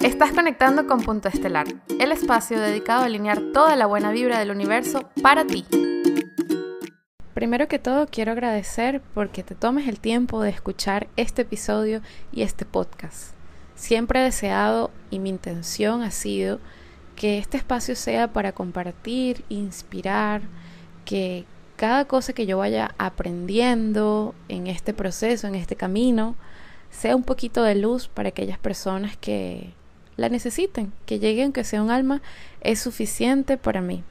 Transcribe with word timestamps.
Estás 0.00 0.30
conectando 0.30 0.86
con 0.86 1.00
Punto 1.00 1.28
Estelar, 1.28 1.66
el 1.98 2.12
espacio 2.12 2.60
dedicado 2.60 3.02
a 3.02 3.06
alinear 3.06 3.40
toda 3.52 3.74
la 3.74 3.86
buena 3.86 4.12
vibra 4.12 4.38
del 4.38 4.52
universo 4.52 5.10
para 5.20 5.44
ti. 5.44 5.64
Primero 7.34 7.66
que 7.66 7.80
todo 7.80 8.06
quiero 8.06 8.30
agradecer 8.30 9.02
porque 9.12 9.42
te 9.42 9.56
tomes 9.56 9.88
el 9.88 9.98
tiempo 9.98 10.40
de 10.40 10.50
escuchar 10.50 11.08
este 11.16 11.42
episodio 11.42 12.00
y 12.30 12.42
este 12.42 12.64
podcast. 12.64 13.34
Siempre 13.74 14.20
he 14.20 14.24
deseado 14.24 14.92
y 15.10 15.18
mi 15.18 15.30
intención 15.30 16.02
ha 16.02 16.12
sido 16.12 16.60
que 17.16 17.38
este 17.38 17.56
espacio 17.56 17.96
sea 17.96 18.32
para 18.32 18.52
compartir, 18.52 19.44
inspirar, 19.48 20.42
que 21.04 21.44
cada 21.74 22.04
cosa 22.04 22.32
que 22.32 22.46
yo 22.46 22.58
vaya 22.58 22.94
aprendiendo 22.98 24.36
en 24.48 24.68
este 24.68 24.94
proceso, 24.94 25.48
en 25.48 25.56
este 25.56 25.74
camino, 25.74 26.36
sea 26.90 27.16
un 27.16 27.24
poquito 27.24 27.64
de 27.64 27.74
luz 27.74 28.06
para 28.06 28.28
aquellas 28.28 28.58
personas 28.58 29.16
que 29.16 29.74
la 30.18 30.28
necesiten, 30.28 30.92
que 31.06 31.20
lleguen, 31.20 31.52
que 31.52 31.64
sea 31.64 31.82
un 31.82 31.90
alma, 31.90 32.20
es 32.60 32.80
suficiente 32.80 33.56
para 33.56 33.80
mí 33.80 34.02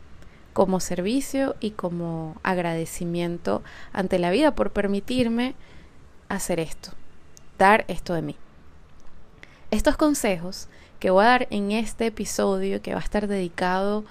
como 0.53 0.79
servicio 0.79 1.55
y 1.59 1.71
como 1.71 2.37
agradecimiento 2.41 3.61
ante 3.93 4.17
la 4.17 4.31
vida 4.31 4.55
por 4.55 4.71
permitirme 4.71 5.53
hacer 6.29 6.59
esto, 6.59 6.91
dar 7.59 7.85
esto 7.89 8.15
de 8.15 8.23
mí. 8.23 8.35
Estos 9.69 9.97
consejos 9.97 10.69
que 10.99 11.09
voy 11.11 11.25
a 11.25 11.27
dar 11.27 11.47
en 11.51 11.73
este 11.73 12.07
episodio, 12.07 12.81
que 12.81 12.93
va 12.93 13.01
a 13.01 13.03
estar 13.03 13.27
dedicado 13.27 14.05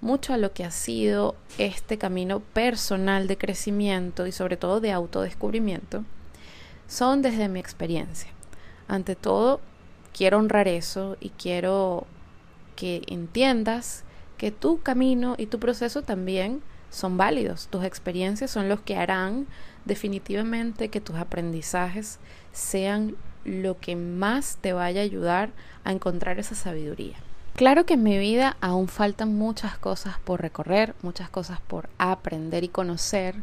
mucho 0.00 0.32
a 0.32 0.38
lo 0.38 0.52
que 0.52 0.64
ha 0.64 0.70
sido 0.70 1.34
este 1.58 1.98
camino 1.98 2.40
personal 2.40 3.26
de 3.26 3.36
crecimiento 3.36 4.26
y 4.28 4.32
sobre 4.32 4.56
todo 4.56 4.80
de 4.80 4.92
autodescubrimiento, 4.92 6.04
son 6.86 7.22
desde 7.22 7.48
mi 7.48 7.58
experiencia. 7.58 8.30
Ante 8.88 9.16
todo, 9.16 9.60
quiero 10.12 10.38
honrar 10.38 10.68
eso 10.68 11.16
y 11.20 11.30
quiero 11.30 12.06
que 12.76 13.02
entiendas 13.08 14.04
que 14.38 14.50
tu 14.50 14.80
camino 14.80 15.34
y 15.38 15.46
tu 15.46 15.58
proceso 15.58 16.02
también 16.02 16.62
son 16.90 17.16
válidos. 17.16 17.68
Tus 17.68 17.84
experiencias 17.84 18.50
son 18.50 18.68
los 18.68 18.80
que 18.80 18.96
harán 18.96 19.46
definitivamente 19.84 20.88
que 20.88 21.00
tus 21.00 21.16
aprendizajes 21.16 22.18
sean 22.52 23.16
lo 23.44 23.78
que 23.78 23.96
más 23.96 24.58
te 24.60 24.72
vaya 24.72 25.00
a 25.00 25.04
ayudar 25.04 25.50
a 25.84 25.92
encontrar 25.92 26.38
esa 26.38 26.54
sabiduría. 26.54 27.16
Claro 27.56 27.84
que 27.84 27.94
en 27.94 28.02
mi 28.02 28.18
vida 28.18 28.56
aún 28.60 28.88
faltan 28.88 29.36
muchas 29.36 29.76
cosas 29.78 30.16
por 30.24 30.40
recorrer, 30.40 30.94
muchas 31.02 31.28
cosas 31.28 31.60
por 31.60 31.88
aprender 31.98 32.64
y 32.64 32.68
conocer. 32.68 33.36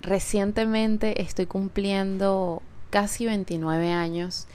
Recientemente 0.00 1.22
estoy 1.22 1.46
cumpliendo 1.46 2.62
casi 2.90 3.26
29 3.26 3.92
años 3.92 4.48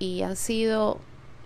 y 0.00 0.22
han 0.22 0.34
sido 0.34 0.98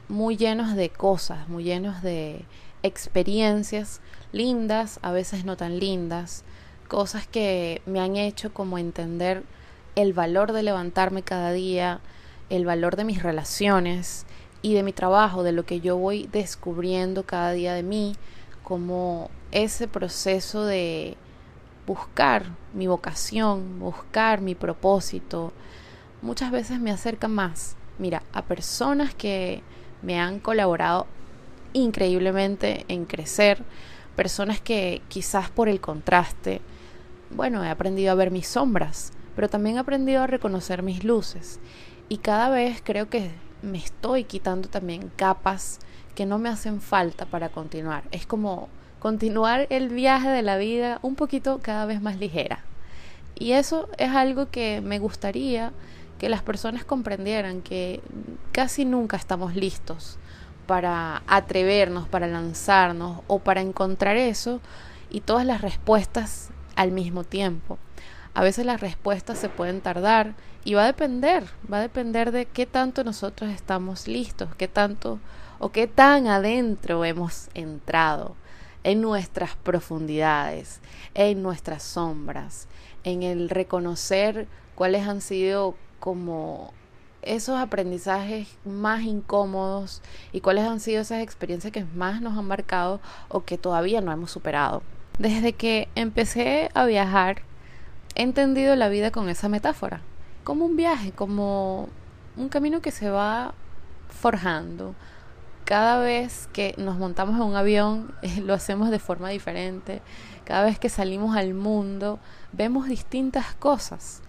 muy 0.08 0.38
llenos 0.38 0.74
de 0.74 0.88
cosas, 0.88 1.48
muy 1.48 1.64
llenos 1.64 2.00
de 2.02 2.47
experiencias 2.83 4.00
lindas, 4.33 4.98
a 5.02 5.12
veces 5.12 5.44
no 5.44 5.58
tan 5.58 5.78
lindas, 5.78 6.44
cosas 6.88 7.27
que 7.27 7.82
me 7.84 8.00
han 8.00 8.16
hecho 8.16 8.55
como 8.55 8.78
entender 8.78 9.42
el 9.97 10.12
valor 10.12 10.52
de 10.52 10.62
levantarme 10.62 11.22
cada 11.22 11.52
día, 11.52 12.00
el 12.48 12.64
valor 12.64 12.97
de 12.97 13.05
mis 13.05 13.22
relaciones 13.22 14.25
y 14.62 14.75
de 14.75 14.82
mi 14.82 14.92
trabajo, 14.92 15.42
de 15.42 15.52
lo 15.52 15.66
que 15.66 15.80
yo 15.80 15.97
voy 15.97 16.28
descubriendo 16.30 17.25
cada 17.25 17.52
día 17.52 17.75
de 17.75 17.82
mí, 17.82 18.14
como 18.62 19.30
ese 19.50 19.88
proceso 19.88 20.64
de 20.64 21.16
buscar 21.86 22.44
mi 22.72 22.86
vocación, 22.86 23.80
buscar 23.80 24.41
mi 24.41 24.55
propósito, 24.55 25.52
muchas 26.22 26.50
veces 26.50 26.80
me 26.80 26.91
acerca 26.91 27.28
más, 27.28 27.77
mira, 27.98 28.23
a 28.33 28.42
personas 28.42 29.14
que 29.14 29.62
me 30.03 30.20
han 30.20 30.39
colaborado 30.41 31.06
increíblemente 31.73 32.84
en 32.89 33.05
crecer, 33.05 33.62
personas 34.17 34.61
que 34.61 35.03
quizás 35.09 35.50
por 35.50 35.69
el 35.69 35.81
contraste, 35.81 36.61
bueno, 37.31 37.65
he 37.65 37.69
aprendido 37.69 38.12
a 38.12 38.16
ver 38.16 38.31
mis 38.31 38.47
sombras, 38.47 39.12
pero 39.34 39.49
también 39.49 39.77
he 39.77 39.81
aprendido 39.81 40.22
a 40.22 40.27
reconocer 40.27 40.82
mis 40.82 41.05
luces 41.05 41.59
y 42.09 42.19
cada 42.19 42.49
vez 42.50 42.81
creo 42.84 43.09
que 43.09 43.31
me 43.62 43.78
estoy 43.78 44.25
quitando 44.25 44.69
también 44.69 45.11
capas 45.16 45.81
que 46.15 46.26
no 46.26 46.38
me 46.38 46.49
hacen 46.49 46.81
falta 46.81 47.26
para 47.26 47.49
continuar. 47.49 48.05
Es 48.12 48.26
como 48.26 48.69
continuar 49.00 49.66
el 49.71 49.88
viaje 49.88 50.28
de 50.28 50.43
la 50.43 50.56
vida 50.56 50.99
un 51.03 51.16
poquito 51.16 51.61
cada 51.62 51.87
vez 51.87 52.00
más 52.00 52.19
ligera. 52.19 52.61
Y 53.37 53.53
eso 53.53 53.88
es 53.99 54.11
algo 54.11 54.50
que 54.50 54.81
me 54.81 54.99
gustaría 54.99 55.72
que 56.19 56.28
las 56.28 56.42
personas 56.42 56.84
comprendieran 56.84 57.62
que 57.62 58.00
casi 58.52 58.84
nunca 58.84 59.16
estamos 59.16 59.54
listos 59.54 60.19
para 60.66 61.22
atrevernos, 61.26 62.08
para 62.08 62.26
lanzarnos 62.26 63.20
o 63.26 63.38
para 63.38 63.60
encontrar 63.60 64.16
eso 64.16 64.60
y 65.10 65.20
todas 65.20 65.44
las 65.44 65.60
respuestas 65.60 66.50
al 66.76 66.91
mismo 66.91 67.25
tiempo. 67.25 67.78
A 68.34 68.42
veces 68.42 68.66
las 68.66 68.80
respuestas 68.80 69.38
se 69.38 69.48
pueden 69.48 69.80
tardar 69.80 70.34
y 70.64 70.75
va 70.75 70.84
a 70.84 70.86
depender, 70.86 71.44
va 71.72 71.78
a 71.78 71.82
depender 71.82 72.32
de 72.32 72.46
qué 72.46 72.66
tanto 72.66 73.04
nosotros 73.04 73.50
estamos 73.50 74.08
listos, 74.08 74.48
qué 74.56 74.66
tanto 74.66 75.20
o 75.58 75.70
qué 75.70 75.86
tan 75.86 76.26
adentro 76.26 77.04
hemos 77.04 77.48
entrado 77.54 78.34
en 78.82 79.00
nuestras 79.00 79.56
profundidades, 79.56 80.81
en 81.14 81.42
nuestras 81.42 81.82
sombras, 81.82 82.66
en 83.04 83.22
el 83.22 83.50
reconocer 83.50 84.48
cuáles 84.75 85.06
han 85.06 85.20
sido 85.20 85.76
como 86.04 86.75
esos 87.22 87.59
aprendizajes 87.59 88.59
más 88.66 89.04
incómodos 89.04 90.03
y 90.32 90.42
cuáles 90.42 90.66
han 90.66 90.78
sido 90.78 91.00
esas 91.00 91.22
experiencias 91.22 91.72
que 91.72 91.87
más 91.97 92.20
nos 92.20 92.37
han 92.37 92.44
marcado 92.44 93.00
o 93.31 93.47
que 93.47 93.56
todavía 93.56 94.03
no 94.03 94.12
hemos 94.12 94.31
superado. 94.31 94.82
Desde 95.19 95.54
que 95.54 95.88
empecé 95.94 96.69
a 96.75 96.84
viajar 96.84 97.41
he 98.16 98.22
entendido 98.22 98.76
la 98.76 98.91
vida 98.91 99.12
con 99.12 99.31
esa 99.31 99.48
metáfora, 99.48 100.03
como 100.44 100.66
un 100.66 100.76
viaje, 100.76 101.10
como 101.12 101.88
un 102.37 102.50
camino 102.50 102.82
que 102.82 102.91
se 102.91 103.09
va 103.09 103.54
forjando. 104.10 104.94
Cada 105.64 105.98
vez 105.98 106.50
que 106.53 106.75
nos 106.76 106.98
montamos 106.98 107.37
en 107.37 107.44
un 107.44 107.56
avión 107.56 108.14
lo 108.43 108.53
hacemos 108.53 108.91
de 108.91 108.98
forma 108.98 109.31
diferente. 109.31 110.03
Cada 110.44 110.64
vez 110.64 110.78
que 110.78 110.91
salimos 110.91 111.34
al 111.34 111.54
mundo 111.54 112.19
vemos 112.53 112.88
distintas 112.88 113.54
cosas 113.54 114.20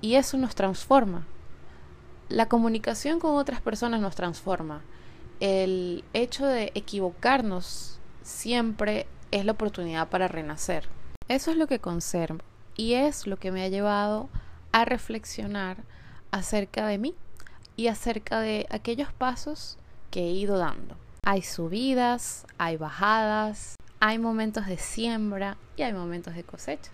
y 0.00 0.14
eso 0.14 0.36
nos 0.36 0.54
transforma. 0.54 1.26
La 2.28 2.46
comunicación 2.46 3.18
con 3.18 3.36
otras 3.36 3.60
personas 3.60 4.00
nos 4.00 4.14
transforma. 4.14 4.82
El 5.40 6.04
hecho 6.12 6.46
de 6.46 6.70
equivocarnos 6.74 7.98
siempre 8.22 9.06
es 9.30 9.44
la 9.44 9.52
oportunidad 9.52 10.08
para 10.08 10.28
renacer. 10.28 10.88
Eso 11.28 11.50
es 11.50 11.56
lo 11.56 11.66
que 11.66 11.78
conservo 11.78 12.40
y 12.76 12.94
es 12.94 13.26
lo 13.26 13.36
que 13.36 13.52
me 13.52 13.64
ha 13.64 13.68
llevado 13.68 14.28
a 14.72 14.84
reflexionar 14.84 15.78
acerca 16.30 16.86
de 16.86 16.98
mí 16.98 17.14
y 17.76 17.88
acerca 17.88 18.40
de 18.40 18.66
aquellos 18.70 19.12
pasos 19.12 19.78
que 20.10 20.20
he 20.20 20.32
ido 20.32 20.58
dando. 20.58 20.96
Hay 21.24 21.42
subidas, 21.42 22.46
hay 22.58 22.76
bajadas, 22.76 23.76
hay 24.00 24.18
momentos 24.18 24.66
de 24.66 24.78
siembra 24.78 25.56
y 25.76 25.82
hay 25.82 25.92
momentos 25.92 26.34
de 26.34 26.44
cosecha. 26.44 26.90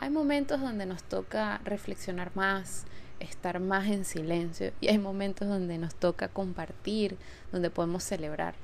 Hay 0.00 0.10
momentos 0.10 0.60
donde 0.60 0.86
nos 0.86 1.02
toca 1.02 1.60
reflexionar 1.64 2.30
más, 2.34 2.86
estar 3.20 3.60
más 3.60 3.88
en 3.88 4.04
silencio 4.04 4.72
y 4.80 4.88
hay 4.88 4.98
momentos 4.98 5.48
donde 5.48 5.78
nos 5.78 5.94
toca 5.94 6.28
compartir, 6.28 7.16
donde 7.52 7.70
podemos 7.70 8.04
celebrar. 8.04 8.54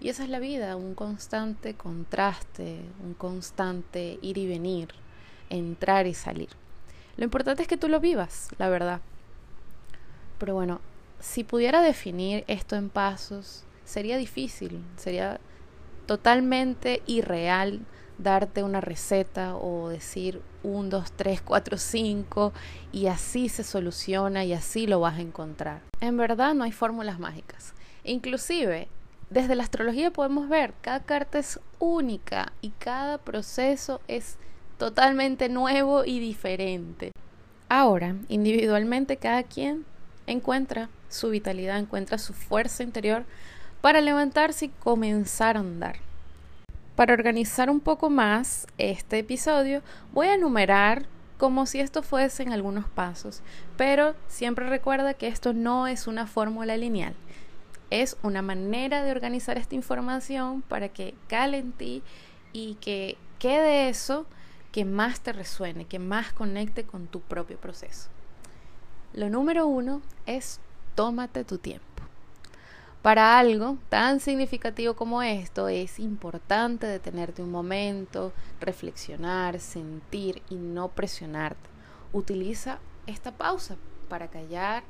Y 0.00 0.08
esa 0.08 0.24
es 0.24 0.28
la 0.28 0.40
vida, 0.40 0.74
un 0.76 0.94
constante 0.94 1.74
contraste, 1.74 2.80
un 3.04 3.14
constante 3.14 4.18
ir 4.20 4.38
y 4.38 4.48
venir 4.48 4.88
entrar 5.52 6.06
y 6.06 6.14
salir. 6.14 6.48
Lo 7.16 7.24
importante 7.24 7.62
es 7.62 7.68
que 7.68 7.76
tú 7.76 7.88
lo 7.88 8.00
vivas, 8.00 8.48
la 8.58 8.68
verdad. 8.68 9.00
Pero 10.38 10.54
bueno, 10.54 10.80
si 11.20 11.44
pudiera 11.44 11.82
definir 11.82 12.44
esto 12.48 12.74
en 12.74 12.88
pasos, 12.88 13.64
sería 13.84 14.16
difícil, 14.16 14.82
sería 14.96 15.38
totalmente 16.06 17.02
irreal 17.06 17.80
darte 18.22 18.62
una 18.62 18.80
receta 18.80 19.56
o 19.56 19.88
decir 19.88 20.40
un, 20.62 20.90
dos, 20.90 21.12
tres, 21.12 21.42
cuatro, 21.42 21.76
cinco 21.76 22.52
y 22.92 23.06
así 23.06 23.48
se 23.48 23.64
soluciona 23.64 24.44
y 24.44 24.52
así 24.52 24.86
lo 24.86 25.00
vas 25.00 25.18
a 25.18 25.22
encontrar. 25.22 25.80
En 26.00 26.16
verdad 26.16 26.54
no 26.54 26.64
hay 26.64 26.72
fórmulas 26.72 27.18
mágicas. 27.18 27.74
Inclusive, 28.04 28.88
desde 29.30 29.54
la 29.54 29.62
astrología 29.62 30.10
podemos 30.10 30.48
ver, 30.48 30.74
cada 30.80 31.00
carta 31.00 31.38
es 31.38 31.60
única 31.78 32.52
y 32.60 32.70
cada 32.70 33.18
proceso 33.18 34.00
es 34.08 34.36
totalmente 34.78 35.48
nuevo 35.48 36.04
y 36.04 36.18
diferente. 36.18 37.12
Ahora, 37.68 38.16
individualmente, 38.28 39.16
cada 39.16 39.42
quien 39.44 39.86
encuentra 40.26 40.88
su 41.08 41.30
vitalidad, 41.30 41.78
encuentra 41.78 42.18
su 42.18 42.32
fuerza 42.32 42.82
interior 42.82 43.24
para 43.80 44.00
levantarse 44.00 44.66
y 44.66 44.68
comenzar 44.68 45.56
a 45.56 45.60
andar. 45.60 45.96
Para 46.96 47.14
organizar 47.14 47.70
un 47.70 47.80
poco 47.80 48.10
más 48.10 48.66
este 48.76 49.18
episodio, 49.18 49.82
voy 50.12 50.26
a 50.26 50.34
enumerar 50.34 51.06
como 51.38 51.64
si 51.64 51.80
esto 51.80 52.02
fuesen 52.02 52.52
algunos 52.52 52.84
pasos, 52.86 53.42
pero 53.78 54.14
siempre 54.28 54.68
recuerda 54.68 55.14
que 55.14 55.26
esto 55.26 55.54
no 55.54 55.86
es 55.86 56.06
una 56.06 56.26
fórmula 56.26 56.76
lineal. 56.76 57.14
Es 57.88 58.16
una 58.22 58.42
manera 58.42 59.02
de 59.02 59.10
organizar 59.10 59.56
esta 59.56 59.74
información 59.74 60.62
para 60.62 60.90
que 60.90 61.14
cale 61.28 61.58
en 61.58 61.72
ti 61.72 62.02
y 62.52 62.74
que 62.74 63.16
quede 63.38 63.88
eso 63.88 64.26
que 64.70 64.84
más 64.84 65.20
te 65.20 65.32
resuene, 65.32 65.86
que 65.86 65.98
más 65.98 66.32
conecte 66.32 66.84
con 66.84 67.06
tu 67.06 67.20
propio 67.20 67.56
proceso. 67.56 68.10
Lo 69.14 69.30
número 69.30 69.66
uno 69.66 70.02
es 70.26 70.60
tómate 70.94 71.44
tu 71.44 71.56
tiempo. 71.58 71.91
Para 73.02 73.36
algo 73.36 73.78
tan 73.88 74.20
significativo 74.20 74.94
como 74.94 75.24
esto 75.24 75.66
es 75.66 75.98
importante 75.98 76.86
detenerte 76.86 77.42
un 77.42 77.50
momento, 77.50 78.32
reflexionar, 78.60 79.58
sentir 79.58 80.40
y 80.48 80.54
no 80.54 80.86
presionarte. 80.86 81.68
Utiliza 82.12 82.78
esta 83.08 83.32
pausa 83.32 83.76
para 84.08 84.28
callar 84.28 84.84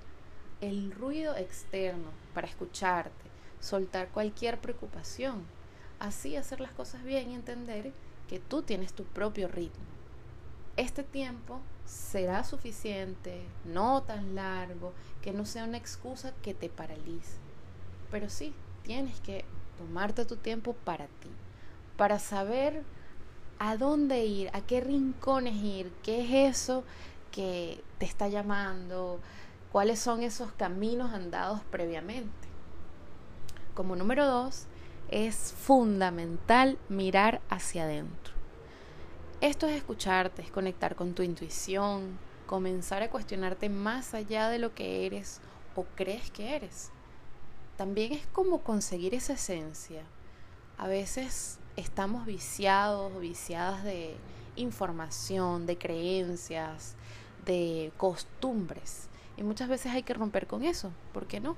el 0.60 0.92
ruido 0.92 1.34
externo, 1.38 2.10
para 2.34 2.46
escucharte, 2.46 3.24
soltar 3.60 4.08
cualquier 4.08 4.60
preocupación, 4.60 5.46
así 5.98 6.36
hacer 6.36 6.60
las 6.60 6.72
cosas 6.72 7.02
bien 7.04 7.30
y 7.30 7.34
entender 7.34 7.94
que 8.28 8.40
tú 8.40 8.60
tienes 8.60 8.92
tu 8.92 9.04
propio 9.04 9.48
ritmo. 9.48 9.86
Este 10.76 11.02
tiempo 11.02 11.60
será 11.86 12.44
suficiente, 12.44 13.46
no 13.64 14.02
tan 14.02 14.34
largo, 14.34 14.92
que 15.22 15.32
no 15.32 15.46
sea 15.46 15.64
una 15.64 15.78
excusa 15.78 16.34
que 16.42 16.52
te 16.52 16.68
paralice 16.68 17.51
pero 18.12 18.28
sí, 18.28 18.54
tienes 18.82 19.18
que 19.20 19.44
tomarte 19.78 20.26
tu 20.26 20.36
tiempo 20.36 20.74
para 20.84 21.06
ti, 21.06 21.30
para 21.96 22.18
saber 22.18 22.84
a 23.58 23.78
dónde 23.78 24.26
ir, 24.26 24.50
a 24.52 24.60
qué 24.60 24.82
rincones 24.82 25.54
ir, 25.54 25.90
qué 26.02 26.20
es 26.20 26.50
eso 26.58 26.84
que 27.32 27.82
te 27.98 28.04
está 28.04 28.28
llamando, 28.28 29.18
cuáles 29.72 29.98
son 29.98 30.22
esos 30.22 30.52
caminos 30.52 31.14
andados 31.14 31.62
previamente. 31.70 32.48
Como 33.74 33.96
número 33.96 34.26
dos, 34.26 34.66
es 35.08 35.54
fundamental 35.58 36.78
mirar 36.90 37.40
hacia 37.48 37.84
adentro. 37.84 38.34
Esto 39.40 39.66
es 39.66 39.74
escucharte, 39.74 40.42
es 40.42 40.50
conectar 40.50 40.96
con 40.96 41.14
tu 41.14 41.22
intuición, 41.22 42.18
comenzar 42.46 43.02
a 43.02 43.08
cuestionarte 43.08 43.70
más 43.70 44.12
allá 44.12 44.50
de 44.50 44.58
lo 44.58 44.74
que 44.74 45.06
eres 45.06 45.40
o 45.74 45.86
crees 45.96 46.30
que 46.30 46.54
eres 46.54 46.92
también 47.82 48.12
es 48.12 48.24
como 48.28 48.62
conseguir 48.62 49.12
esa 49.12 49.32
esencia. 49.32 50.04
A 50.78 50.86
veces 50.86 51.58
estamos 51.74 52.26
viciados 52.26 53.20
viciadas 53.20 53.82
de 53.82 54.14
información, 54.54 55.66
de 55.66 55.76
creencias, 55.76 56.94
de 57.44 57.90
costumbres. 57.96 59.08
Y 59.36 59.42
muchas 59.42 59.68
veces 59.68 59.90
hay 59.90 60.04
que 60.04 60.14
romper 60.14 60.46
con 60.46 60.62
eso. 60.62 60.92
¿Por 61.12 61.26
qué 61.26 61.40
no? 61.40 61.56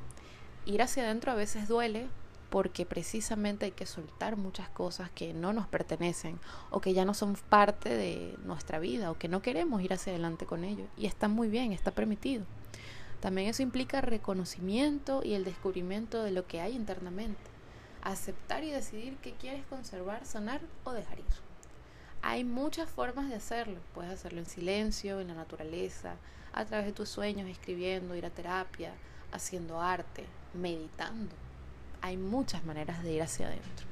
Ir 0.64 0.80
hacia 0.80 1.02
adentro 1.02 1.30
a 1.30 1.34
veces 1.34 1.68
duele 1.68 2.06
porque 2.48 2.86
precisamente 2.86 3.66
hay 3.66 3.72
que 3.72 3.84
soltar 3.84 4.38
muchas 4.38 4.70
cosas 4.70 5.10
que 5.10 5.34
no 5.34 5.52
nos 5.52 5.66
pertenecen 5.66 6.40
o 6.70 6.80
que 6.80 6.94
ya 6.94 7.04
no 7.04 7.12
son 7.12 7.36
parte 7.50 7.90
de 7.90 8.34
nuestra 8.46 8.78
vida 8.78 9.10
o 9.10 9.18
que 9.18 9.28
no 9.28 9.42
queremos 9.42 9.82
ir 9.82 9.92
hacia 9.92 10.14
adelante 10.14 10.46
con 10.46 10.64
ello. 10.64 10.86
Y 10.96 11.04
está 11.04 11.28
muy 11.28 11.48
bien, 11.48 11.72
está 11.72 11.90
permitido. 11.90 12.46
También 13.24 13.48
eso 13.48 13.62
implica 13.62 14.02
reconocimiento 14.02 15.22
y 15.24 15.32
el 15.32 15.44
descubrimiento 15.44 16.22
de 16.22 16.30
lo 16.30 16.46
que 16.46 16.60
hay 16.60 16.76
internamente. 16.76 17.40
Aceptar 18.02 18.62
y 18.64 18.70
decidir 18.70 19.16
qué 19.22 19.32
quieres 19.32 19.64
conservar, 19.64 20.26
sanar 20.26 20.60
o 20.84 20.92
dejar 20.92 21.20
ir. 21.20 21.24
Hay 22.20 22.44
muchas 22.44 22.86
formas 22.86 23.30
de 23.30 23.36
hacerlo. 23.36 23.78
Puedes 23.94 24.12
hacerlo 24.12 24.40
en 24.40 24.46
silencio, 24.46 25.20
en 25.20 25.28
la 25.28 25.34
naturaleza, 25.34 26.16
a 26.52 26.66
través 26.66 26.84
de 26.84 26.92
tus 26.92 27.08
sueños, 27.08 27.48
escribiendo, 27.48 28.14
ir 28.14 28.26
a 28.26 28.30
terapia, 28.30 28.92
haciendo 29.32 29.80
arte, 29.80 30.26
meditando. 30.52 31.34
Hay 32.02 32.18
muchas 32.18 32.62
maneras 32.66 33.02
de 33.02 33.14
ir 33.14 33.22
hacia 33.22 33.46
adentro. 33.46 33.86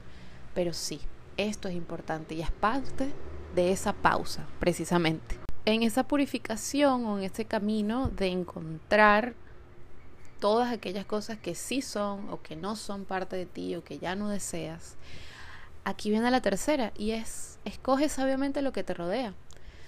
Pero 0.54 0.74
sí, 0.74 1.00
esto 1.38 1.68
es 1.68 1.74
importante 1.74 2.34
y 2.34 2.42
es 2.42 2.50
parte 2.50 3.10
de 3.54 3.72
esa 3.72 3.94
pausa, 3.94 4.46
precisamente 4.60 5.41
en 5.64 5.82
esa 5.82 6.04
purificación 6.04 7.04
o 7.06 7.18
en 7.18 7.24
ese 7.24 7.44
camino 7.44 8.08
de 8.08 8.28
encontrar 8.28 9.34
todas 10.40 10.72
aquellas 10.72 11.06
cosas 11.06 11.38
que 11.38 11.54
sí 11.54 11.82
son 11.82 12.28
o 12.30 12.42
que 12.42 12.56
no 12.56 12.74
son 12.74 13.04
parte 13.04 13.36
de 13.36 13.46
ti 13.46 13.76
o 13.76 13.84
que 13.84 13.98
ya 13.98 14.16
no 14.16 14.28
deseas, 14.28 14.96
aquí 15.84 16.10
viene 16.10 16.30
la 16.30 16.42
tercera 16.42 16.92
y 16.98 17.12
es 17.12 17.58
escoge 17.64 18.08
sabiamente 18.08 18.62
lo 18.62 18.72
que 18.72 18.82
te 18.82 18.94
rodea. 18.94 19.34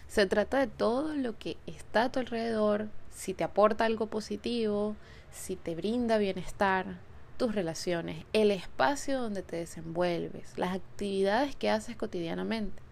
Se 0.07 0.27
trata 0.27 0.59
de 0.59 0.67
todo 0.69 1.15
lo 1.15 1.37
que 1.39 1.57
está 1.67 2.05
a 2.05 2.13
tu 2.13 2.21
alrededor, 2.21 2.89
si 3.11 3.35
te 3.35 3.43
aporta 3.43 3.85
algo 3.85 4.07
positivo, 4.07 4.95
si 5.33 5.57
te 5.57 5.75
brinda 5.75 6.19
bienestar, 6.19 6.99
tus 7.37 7.55
relaciones, 7.55 8.25
el 8.33 8.53
espacio 8.53 9.21
donde 9.21 9.43
te 9.43 9.57
desenvuelves, 9.57 10.57
las 10.57 10.75
actividades 10.77 11.57
que 11.57 11.69
haces 11.69 11.97
cotidianamente. 11.97 12.84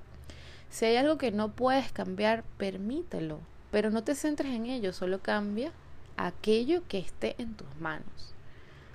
Si 0.73 0.87
hay 0.87 0.97
algo 0.97 1.19
que 1.19 1.31
no 1.33 1.53
puedes 1.53 1.93
cambiar, 1.93 2.45
permítelo, 2.57 3.41
pero 3.71 3.91
no 3.91 4.05
te 4.05 4.15
centres 4.15 4.55
en 4.55 4.65
ello, 4.65 4.95
solo 4.95 5.21
cambia 5.21 5.71
aquello 6.17 6.83
que 6.89 6.99
esté 6.99 7.35
en 7.37 7.53
tus 7.53 7.69
manos. 7.79 8.33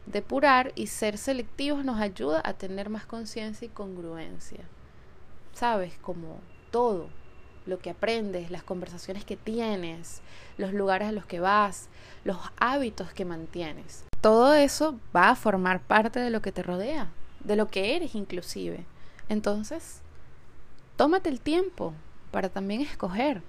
Depurar 0.08 0.72
y 0.74 0.88
ser 0.88 1.20
selectivos 1.20 1.86
nos 1.86 2.02
ayuda 2.02 2.42
a 2.44 2.54
tener 2.54 2.90
más 2.90 3.06
conciencia 3.06 3.68
y 3.68 3.70
congruencia. 3.70 4.62
Sabes, 5.54 5.94
como 6.02 6.40
todo, 6.72 7.10
lo 7.68 7.78
que 7.78 7.92
aprendes, 7.92 8.50
las 8.50 8.64
conversaciones 8.64 9.24
que 9.24 9.38
tienes, 9.38 10.22
los 10.58 10.74
lugares 10.74 11.10
a 11.10 11.12
los 11.12 11.28
que 11.28 11.40
vas, 11.40 11.90
los 12.24 12.40
hábitos 12.58 13.14
que 13.14 13.24
mantienes. 13.24 14.04
Todo 14.22 14.56
eso 14.56 15.00
va 15.16 15.30
a 15.30 15.36
formar 15.36 15.84
parte 15.84 16.20
de 16.20 16.32
lo 16.32 16.42
que 16.42 16.52
te 16.52 16.64
rodea, 16.64 17.12
de 17.44 17.56
lo 17.56 17.68
que 17.68 17.96
eres 17.96 18.16
inclusive. 18.16 18.84
Entonces, 19.30 20.02
tómate 20.98 21.30
el 21.30 21.40
tiempo 21.40 21.94
para 22.32 22.50
también 22.50 22.82
escoger. 22.82 23.42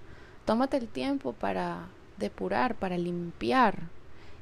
Tómate 0.44 0.76
el 0.76 0.88
tiempo 0.88 1.32
para 1.32 1.88
depurar, 2.16 2.74
para 2.76 2.96
limpiar 2.96 3.80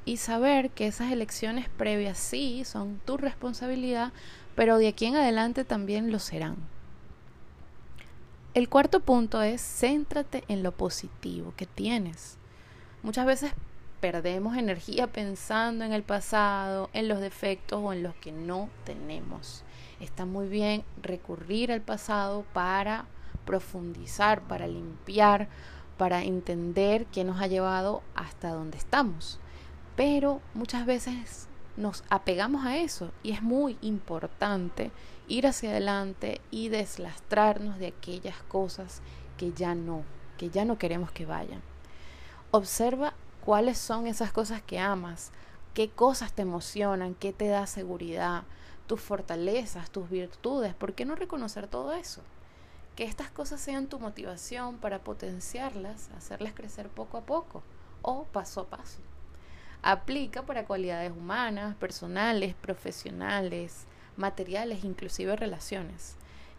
y 0.04 0.18
saber 0.18 0.70
que 0.70 0.86
esas 0.86 1.10
elecciones 1.10 1.68
previas 1.68 2.18
sí 2.18 2.64
son 2.64 3.00
tu 3.04 3.16
responsabilidad, 3.16 4.12
pero 4.54 4.78
de 4.78 4.88
aquí 4.88 5.06
en 5.06 5.16
adelante 5.16 5.64
también 5.64 6.12
lo 6.12 6.18
serán. 6.18 6.56
El 8.54 8.68
cuarto 8.68 9.00
punto 9.00 9.42
es 9.42 9.60
céntrate 9.60 10.44
en 10.48 10.62
lo 10.62 10.72
positivo 10.72 11.52
que 11.56 11.66
tienes. 11.66 12.38
Muchas 13.02 13.26
veces 13.26 13.52
perdemos 14.12 14.56
energía 14.56 15.08
pensando 15.08 15.84
en 15.84 15.92
el 15.92 16.04
pasado, 16.04 16.90
en 16.92 17.08
los 17.08 17.18
defectos 17.18 17.80
o 17.82 17.92
en 17.92 18.04
los 18.04 18.14
que 18.14 18.30
no 18.30 18.68
tenemos. 18.84 19.64
Está 19.98 20.24
muy 20.24 20.46
bien 20.46 20.84
recurrir 21.02 21.72
al 21.72 21.80
pasado 21.80 22.44
para 22.52 23.06
profundizar, 23.44 24.42
para 24.42 24.68
limpiar, 24.68 25.48
para 25.98 26.22
entender 26.22 27.06
qué 27.06 27.24
nos 27.24 27.40
ha 27.40 27.48
llevado 27.48 28.04
hasta 28.14 28.50
donde 28.50 28.78
estamos. 28.78 29.40
Pero 29.96 30.40
muchas 30.54 30.86
veces 30.86 31.48
nos 31.76 32.04
apegamos 32.08 32.64
a 32.64 32.76
eso 32.76 33.10
y 33.24 33.32
es 33.32 33.42
muy 33.42 33.76
importante 33.82 34.92
ir 35.26 35.48
hacia 35.48 35.70
adelante 35.70 36.40
y 36.52 36.68
deslastrarnos 36.68 37.80
de 37.80 37.88
aquellas 37.88 38.40
cosas 38.44 39.02
que 39.36 39.52
ya 39.52 39.74
no, 39.74 40.04
que 40.38 40.48
ya 40.48 40.64
no 40.64 40.78
queremos 40.78 41.10
que 41.10 41.26
vayan. 41.26 41.60
Observa 42.52 43.12
cuáles 43.46 43.78
son 43.78 44.08
esas 44.08 44.32
cosas 44.32 44.60
que 44.60 44.80
amas, 44.80 45.30
qué 45.72 45.88
cosas 45.88 46.32
te 46.32 46.42
emocionan, 46.42 47.14
qué 47.14 47.32
te 47.32 47.46
da 47.46 47.68
seguridad, 47.68 48.42
tus 48.88 49.00
fortalezas, 49.00 49.88
tus 49.88 50.10
virtudes. 50.10 50.74
¿Por 50.74 50.94
qué 50.94 51.04
no 51.04 51.14
reconocer 51.14 51.68
todo 51.68 51.92
eso? 51.92 52.22
Que 52.96 53.04
estas 53.04 53.30
cosas 53.30 53.60
sean 53.60 53.86
tu 53.86 54.00
motivación 54.00 54.78
para 54.78 54.98
potenciarlas, 54.98 56.10
hacerlas 56.16 56.54
crecer 56.54 56.88
poco 56.88 57.18
a 57.18 57.20
poco 57.20 57.62
o 58.02 58.24
paso 58.24 58.62
a 58.62 58.66
paso. 58.66 58.98
Aplica 59.80 60.42
para 60.42 60.64
cualidades 60.64 61.12
humanas, 61.12 61.76
personales, 61.76 62.56
profesionales, 62.56 63.84
materiales, 64.16 64.82
inclusive 64.82 65.36
relaciones. 65.36 66.16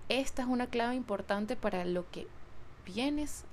Esta 0.08 0.44
es 0.44 0.48
una 0.48 0.67
clave 0.67 0.96
importante 0.96 1.58
para 1.58 1.84
lo 1.84 2.10
que 2.12 2.27
vienes 2.86 3.44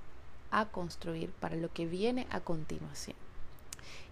a 0.51 0.67
construir, 0.67 1.31
para 1.31 1.57
lo 1.57 1.73
que 1.73 1.85
viene 1.85 2.27
a 2.29 2.39
continuación. 2.39 3.24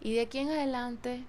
Y 0.02 0.16
de 0.16 0.22
aquí 0.22 0.40
en 0.40 0.50
adelante, 0.50 1.24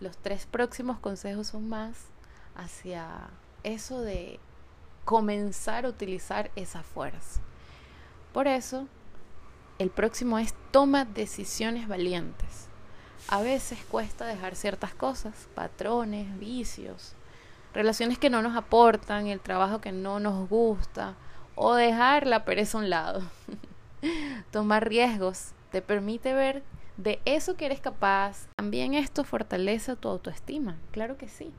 los 0.00 0.16
tres 0.16 0.46
próximos 0.46 0.98
consejos 0.98 1.48
son 1.48 1.68
más 1.68 2.06
hacia 2.54 3.30
eso 3.62 4.00
de 4.00 4.38
comenzar 5.04 5.84
a 5.84 5.88
utilizar 5.88 6.50
esa 6.56 6.82
fuerza. 6.82 7.40
Por 8.32 8.48
eso, 8.48 8.86
el 9.78 9.90
próximo 9.90 10.38
es 10.38 10.54
toma 10.70 11.04
decisiones 11.04 11.88
valientes. 11.88 12.68
A 13.28 13.40
veces 13.40 13.78
cuesta 13.90 14.26
dejar 14.26 14.54
ciertas 14.54 14.94
cosas, 14.94 15.48
patrones, 15.54 16.38
vicios, 16.38 17.14
relaciones 17.72 18.18
que 18.18 18.30
no 18.30 18.42
nos 18.42 18.56
aportan, 18.56 19.26
el 19.26 19.40
trabajo 19.40 19.80
que 19.80 19.92
no 19.92 20.20
nos 20.20 20.48
gusta 20.48 21.14
o 21.54 21.74
dejar 21.74 22.26
la 22.26 22.44
pereza 22.44 22.78
a 22.78 22.80
un 22.82 22.90
lado. 22.90 23.22
Tomar 24.50 24.88
riesgos 24.88 25.52
te 25.70 25.82
permite 25.82 26.34
ver 26.34 26.62
de 26.96 27.20
eso 27.24 27.56
que 27.56 27.66
eres 27.66 27.80
capaz. 27.80 28.46
También 28.56 28.94
esto 28.94 29.24
fortalece 29.24 29.96
tu 29.96 30.08
autoestima, 30.08 30.78
claro 30.92 31.16
que 31.16 31.28
sí. 31.28 31.52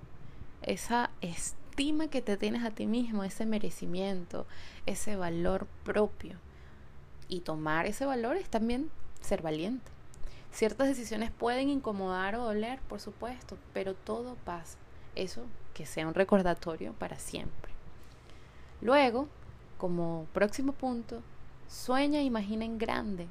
esa 0.62 1.12
estima 1.22 2.08
que 2.08 2.22
te 2.22 2.38
tienes 2.38 2.64
a 2.64 2.72
ti 2.72 2.88
mismo, 2.88 3.24
ese 3.24 3.46
merecimiento, 3.46 4.48
ese 4.86 5.16
valor 5.16 5.68
propio. 5.84 6.38
Y 7.28 7.42
tomar 7.42 7.86
ese 7.86 8.06
valor 8.06 8.38
es 8.38 8.50
también 8.50 8.90
ser 9.22 9.42
valiente. 9.42 9.92
Ciertas 10.52 10.88
decisiones 10.88 11.32
pueden 11.32 11.70
incomodar 11.70 12.36
o 12.36 12.46
doler, 12.46 12.80
por 12.88 13.02
supuesto, 13.02 13.58
pero 13.74 13.94
todo 13.94 14.36
pasa. 14.46 14.78
Eso 15.16 15.44
que 15.74 15.86
sea 15.86 16.08
un 16.08 16.14
recordatorio 16.14 16.94
para 16.94 17.20
siempre. 17.20 17.74
Luego, 18.82 19.28
como 19.78 20.28
próximo 20.34 20.72
punto, 20.72 21.22
sueña 21.68 22.20
e 22.20 22.24
imagina 22.24 22.64
en 22.64 22.78
grande. 22.78 23.28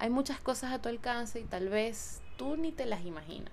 Hay 0.00 0.08
muchas 0.08 0.40
cosas 0.40 0.72
a 0.72 0.80
tu 0.80 0.88
alcance 0.88 1.40
y 1.40 1.44
tal 1.44 1.68
vez 1.68 2.22
tú 2.38 2.56
ni 2.56 2.72
te 2.72 2.86
las 2.86 3.04
imaginas. 3.04 3.52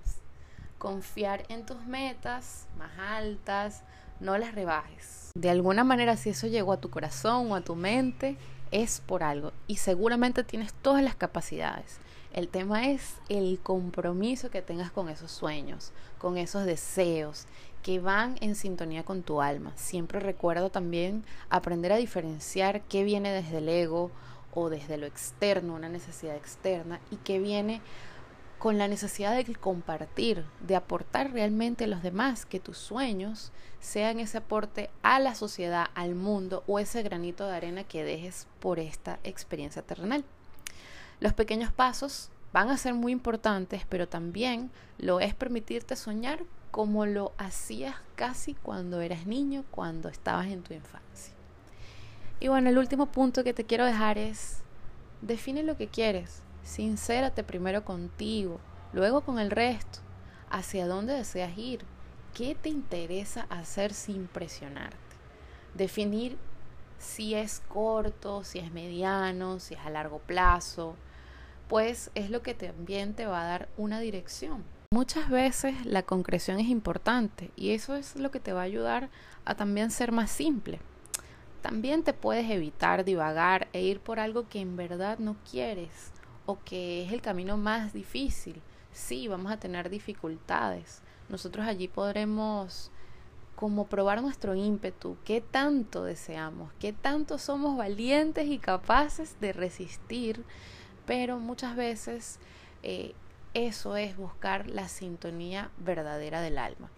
Confiar 0.77 1.43
en 1.49 1.65
tus 1.65 1.85
metas 1.85 2.67
más 2.77 2.97
altas, 2.97 3.83
no 4.21 4.37
las 4.37 4.55
rebajes. 4.55 5.31
De 5.35 5.49
alguna 5.49 5.83
manera, 5.83 6.15
si 6.15 6.29
eso 6.29 6.47
llegó 6.47 6.71
a 6.71 6.79
tu 6.79 6.89
corazón 6.89 7.51
o 7.51 7.55
a 7.55 7.59
tu 7.59 7.75
mente, 7.75 8.37
es 8.71 9.01
por 9.01 9.23
algo 9.23 9.51
y 9.67 9.75
seguramente 9.75 10.45
tienes 10.45 10.73
todas 10.73 11.03
las 11.03 11.15
capacidades. 11.15 11.97
El 12.31 12.47
tema 12.47 12.87
es 12.87 13.15
el 13.27 13.59
compromiso 13.61 14.49
que 14.49 14.61
tengas 14.61 14.89
con 14.89 15.09
esos 15.09 15.31
sueños, 15.31 15.91
con 16.17 16.37
esos 16.37 16.63
deseos 16.63 17.45
que 17.83 17.99
van 17.99 18.37
en 18.39 18.55
sintonía 18.55 19.03
con 19.03 19.21
tu 19.21 19.41
alma. 19.41 19.73
Siempre 19.75 20.21
recuerdo 20.21 20.69
también 20.69 21.25
aprender 21.49 21.91
a 21.91 21.97
diferenciar 21.97 22.83
qué 22.83 23.03
viene 23.03 23.33
desde 23.33 23.57
el 23.57 23.67
ego 23.67 24.11
o 24.59 24.71
desde 24.71 24.97
lo 24.97 25.05
externo, 25.05 25.75
una 25.75 25.87
necesidad 25.87 26.35
externa, 26.35 26.99
y 27.11 27.17
qué 27.17 27.37
viene 27.37 27.79
con 28.57 28.79
la 28.79 28.87
necesidad 28.87 29.35
de 29.35 29.53
compartir, 29.53 30.45
de 30.61 30.75
aportar 30.75 31.31
realmente 31.31 31.83
a 31.83 31.87
los 31.87 32.01
demás, 32.01 32.47
que 32.47 32.59
tus 32.59 32.79
sueños 32.79 33.51
sean 33.81 34.19
ese 34.19 34.39
aporte 34.39 34.89
a 35.03 35.19
la 35.19 35.35
sociedad, 35.35 35.85
al 35.93 36.15
mundo 36.15 36.63
o 36.65 36.79
ese 36.79 37.03
granito 37.03 37.45
de 37.45 37.55
arena 37.55 37.83
que 37.83 38.03
dejes 38.03 38.47
por 38.59 38.79
esta 38.79 39.19
experiencia 39.23 39.83
terrenal. 39.83 40.25
Los 41.19 41.33
pequeños 41.33 41.71
pasos 41.71 42.31
van 42.51 42.71
a 42.71 42.77
ser 42.77 42.95
muy 42.95 43.11
importantes, 43.11 43.83
pero 43.87 44.07
también 44.07 44.71
lo 44.97 45.19
es 45.19 45.35
permitirte 45.35 45.95
soñar 45.95 46.45
como 46.71 47.05
lo 47.05 47.31
hacías 47.37 47.95
casi 48.15 48.55
cuando 48.55 49.01
eras 49.01 49.27
niño, 49.27 49.65
cuando 49.69 50.09
estabas 50.09 50.47
en 50.47 50.63
tu 50.63 50.73
infancia. 50.73 51.36
Y 52.39 52.49
bueno, 52.49 52.69
el 52.69 52.77
último 52.77 53.07
punto 53.07 53.43
que 53.43 53.53
te 53.53 53.65
quiero 53.65 53.85
dejar 53.85 54.17
es, 54.17 54.59
define 55.21 55.63
lo 55.63 55.75
que 55.75 55.87
quieres, 55.87 56.43
sincérate 56.63 57.43
primero 57.43 57.83
contigo, 57.83 58.59
luego 58.93 59.21
con 59.21 59.39
el 59.39 59.49
resto, 59.49 59.99
hacia 60.49 60.85
dónde 60.85 61.13
deseas 61.13 61.57
ir, 61.57 61.83
qué 62.35 62.53
te 62.53 62.69
interesa 62.69 63.47
hacer 63.49 63.93
sin 63.93 64.27
presionarte. 64.27 64.97
Definir 65.73 66.37
si 66.99 67.33
es 67.33 67.61
corto, 67.67 68.43
si 68.43 68.59
es 68.59 68.71
mediano, 68.71 69.59
si 69.59 69.73
es 69.73 69.79
a 69.79 69.89
largo 69.89 70.19
plazo, 70.19 70.95
pues 71.67 72.11
es 72.13 72.29
lo 72.29 72.43
que 72.43 72.53
también 72.53 73.15
te 73.15 73.25
va 73.25 73.41
a 73.41 73.45
dar 73.45 73.69
una 73.77 73.99
dirección. 73.99 74.63
Muchas 74.93 75.29
veces 75.29 75.85
la 75.85 76.03
concreción 76.03 76.59
es 76.59 76.67
importante 76.67 77.51
y 77.55 77.71
eso 77.71 77.95
es 77.95 78.15
lo 78.15 78.31
que 78.31 78.39
te 78.39 78.53
va 78.53 78.61
a 78.61 78.65
ayudar 78.65 79.09
a 79.43 79.55
también 79.55 79.91
ser 79.91 80.11
más 80.11 80.31
simple. 80.31 80.79
También 81.61 82.03
te 82.03 82.13
puedes 82.13 82.49
evitar 82.49 83.03
divagar 83.03 83.67
e 83.73 83.81
ir 83.81 83.99
por 83.99 84.19
algo 84.19 84.47
que 84.47 84.59
en 84.59 84.75
verdad 84.75 85.19
no 85.19 85.35
quieres 85.49 86.11
o 86.45 86.59
que 86.63 87.03
es 87.05 87.11
el 87.11 87.21
camino 87.21 87.57
más 87.57 87.93
difícil. 87.93 88.61
Sí, 88.91 89.27
vamos 89.27 89.51
a 89.51 89.59
tener 89.59 89.89
dificultades. 89.89 91.01
Nosotros 91.29 91.65
allí 91.67 91.87
podremos 91.87 92.91
como 93.55 93.87
probar 93.87 94.21
nuestro 94.21 94.53
ímpetu, 94.53 95.17
qué 95.25 95.41
tanto 95.41 96.03
deseamos, 96.03 96.71
qué 96.79 96.93
tanto 96.93 97.39
somos 97.39 97.75
valientes 97.75 98.47
y 98.47 98.59
capaces 98.59 99.39
de 99.39 99.51
resistir 99.51 100.45
pero 101.07 101.39
muchas 101.39 101.75
veces 101.75 102.37
eh, 102.83 103.15
eso 103.55 103.95
es 103.95 104.15
buscar 104.15 104.67
la 104.67 104.89
sintonía 104.89 105.71
verdadera 105.79 106.41
del 106.41 106.59
alma. 106.59 106.91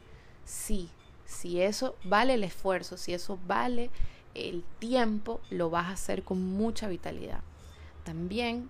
Sí, 0.44 0.90
si 1.26 1.62
eso 1.62 1.96
vale 2.04 2.34
el 2.34 2.44
esfuerzo, 2.44 2.98
si 2.98 3.14
eso 3.14 3.40
vale 3.46 3.92
el 4.36 4.64
tiempo, 4.80 5.42
lo 5.50 5.70
vas 5.70 5.88
a 5.88 5.94
hacer 5.94 6.24
con 6.24 6.44
mucha 6.44 6.88
vitalidad. 6.88 7.42
También 8.04 8.70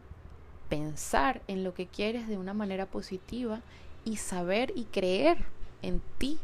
pensar 0.69 1.41
en 1.47 1.63
lo 1.63 1.73
que 1.73 1.87
quieres 1.87 2.27
de 2.27 2.37
una 2.37 2.53
manera 2.53 2.85
positiva 2.85 3.61
y 4.05 4.17
saber 4.17 4.71
y 4.75 4.85
creer 4.85 5.45
en 5.81 6.01
ti 6.17 6.37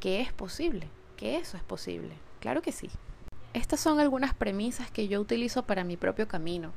que 0.00 0.20
es 0.20 0.32
posible, 0.32 0.88
que 1.16 1.36
eso 1.36 1.56
es 1.56 1.62
posible. 1.62 2.14
Claro 2.40 2.62
que 2.62 2.72
sí. 2.72 2.90
Estas 3.52 3.80
son 3.80 4.00
algunas 4.00 4.34
premisas 4.34 4.90
que 4.90 5.08
yo 5.08 5.20
utilizo 5.20 5.62
para 5.64 5.84
mi 5.84 5.96
propio 5.96 6.26
camino 6.26 6.72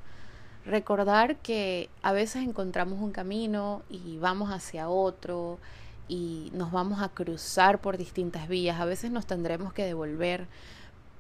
recordar 0.66 1.38
que 1.38 1.90
a 2.02 2.12
veces 2.12 2.44
encontramos 2.44 3.00
un 3.00 3.12
camino 3.12 3.84
y 3.90 4.18
vamos 4.18 4.50
hacia 4.50 4.90
otro 4.90 5.60
y 6.08 6.52
nos 6.54 6.72
vamos 6.72 7.02
a 7.02 7.10
cruzar 7.10 7.80
por 7.80 7.98
distintas 7.98 8.48
vías, 8.48 8.80
a 8.80 8.86
veces 8.86 9.12
nos 9.12 9.26
tendremos 9.26 9.74
que 9.74 9.84
devolver, 9.84 10.48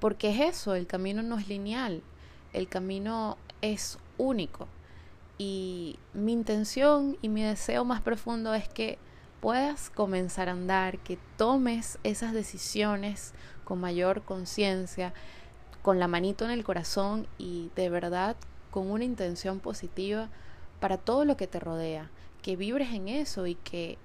porque 0.05 0.29
es 0.29 0.39
eso, 0.39 0.75
el 0.75 0.85
camino 0.85 1.23
no 1.23 1.39
es 1.39 1.47
lineal, 1.47 2.03
el 2.53 2.67
camino 2.67 3.39
es 3.63 3.97
único. 4.19 4.67
Y 5.39 5.97
mi 6.13 6.31
intención 6.31 7.17
y 7.23 7.29
mi 7.29 7.41
deseo 7.41 7.85
más 7.85 8.01
profundo 8.01 8.53
es 8.53 8.69
que 8.69 8.99
puedas 9.41 9.89
comenzar 9.89 10.47
a 10.47 10.51
andar, 10.51 10.99
que 10.99 11.17
tomes 11.37 11.97
esas 12.03 12.33
decisiones 12.33 13.33
con 13.63 13.81
mayor 13.81 14.21
conciencia, 14.21 15.11
con 15.81 15.97
la 15.97 16.07
manito 16.07 16.45
en 16.45 16.51
el 16.51 16.63
corazón 16.63 17.25
y 17.39 17.71
de 17.75 17.89
verdad 17.89 18.35
con 18.69 18.91
una 18.91 19.05
intención 19.05 19.59
positiva 19.59 20.29
para 20.79 20.97
todo 20.97 21.25
lo 21.25 21.35
que 21.35 21.47
te 21.47 21.59
rodea, 21.59 22.11
que 22.43 22.55
vibres 22.55 22.93
en 22.93 23.07
eso 23.07 23.47
y 23.47 23.55
que 23.55 23.97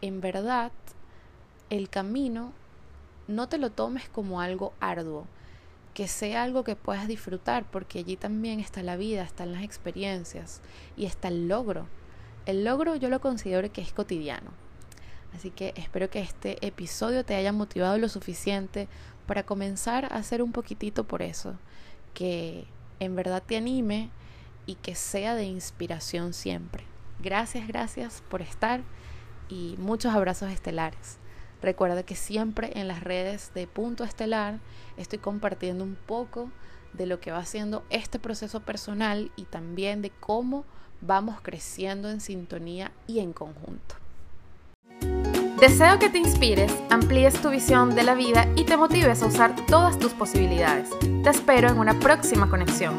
en 0.00 0.20
verdad 0.20 0.72
el 1.70 1.90
camino 1.90 2.52
no 3.28 3.48
te 3.48 3.58
lo 3.58 3.70
tomes 3.70 4.08
como 4.08 4.40
algo 4.40 4.72
arduo, 4.80 5.26
que 5.94 6.08
sea 6.08 6.42
algo 6.42 6.64
que 6.64 6.76
puedas 6.76 7.06
disfrutar, 7.06 7.64
porque 7.70 8.00
allí 8.00 8.16
también 8.16 8.60
está 8.60 8.82
la 8.82 8.96
vida, 8.96 9.22
están 9.22 9.52
las 9.52 9.62
experiencias 9.62 10.60
y 10.96 11.06
está 11.06 11.28
el 11.28 11.48
logro. 11.48 11.86
El 12.46 12.64
logro 12.64 12.96
yo 12.96 13.08
lo 13.08 13.20
considero 13.20 13.72
que 13.72 13.80
es 13.80 13.92
cotidiano. 13.92 14.50
Así 15.34 15.50
que 15.50 15.72
espero 15.76 16.10
que 16.10 16.20
este 16.20 16.64
episodio 16.66 17.24
te 17.24 17.34
haya 17.34 17.52
motivado 17.52 17.98
lo 17.98 18.08
suficiente 18.08 18.88
para 19.26 19.44
comenzar 19.44 20.04
a 20.04 20.16
hacer 20.16 20.42
un 20.42 20.52
poquitito 20.52 21.04
por 21.04 21.22
eso, 21.22 21.54
que 22.12 22.66
en 23.00 23.16
verdad 23.16 23.42
te 23.44 23.56
anime 23.56 24.10
y 24.66 24.76
que 24.76 24.94
sea 24.94 25.34
de 25.34 25.44
inspiración 25.44 26.32
siempre. 26.32 26.84
Gracias, 27.20 27.66
gracias 27.66 28.22
por 28.28 28.42
estar 28.42 28.82
y 29.48 29.76
muchos 29.78 30.14
abrazos 30.14 30.50
estelares. 30.50 31.18
Recuerda 31.64 32.02
que 32.02 32.14
siempre 32.14 32.78
en 32.78 32.88
las 32.88 33.02
redes 33.02 33.52
de 33.54 33.66
Punto 33.66 34.04
Estelar 34.04 34.58
estoy 34.98 35.18
compartiendo 35.18 35.82
un 35.82 35.94
poco 35.94 36.50
de 36.92 37.06
lo 37.06 37.20
que 37.20 37.32
va 37.32 37.38
haciendo 37.38 37.84
este 37.88 38.18
proceso 38.18 38.60
personal 38.60 39.32
y 39.34 39.44
también 39.44 40.02
de 40.02 40.10
cómo 40.10 40.66
vamos 41.00 41.40
creciendo 41.40 42.10
en 42.10 42.20
sintonía 42.20 42.92
y 43.06 43.20
en 43.20 43.32
conjunto. 43.32 43.94
Deseo 45.58 45.98
que 45.98 46.10
te 46.10 46.18
inspires, 46.18 46.70
amplíes 46.90 47.40
tu 47.40 47.48
visión 47.48 47.94
de 47.94 48.02
la 48.02 48.14
vida 48.14 48.46
y 48.56 48.64
te 48.64 48.76
motives 48.76 49.22
a 49.22 49.26
usar 49.26 49.56
todas 49.64 49.98
tus 49.98 50.12
posibilidades. 50.12 50.90
Te 51.22 51.30
espero 51.30 51.70
en 51.70 51.78
una 51.78 51.98
próxima 51.98 52.50
conexión. 52.50 52.98